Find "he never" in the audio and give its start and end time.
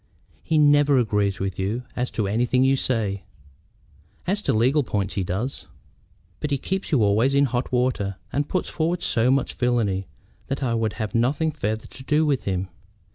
0.41-0.97